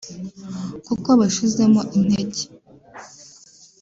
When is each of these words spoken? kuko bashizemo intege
kuko 0.85 1.09
bashizemo 1.19 1.81
intege 1.99 2.43